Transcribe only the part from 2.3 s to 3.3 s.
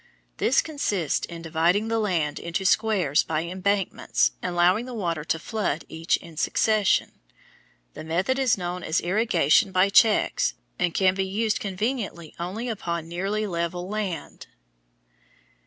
into squares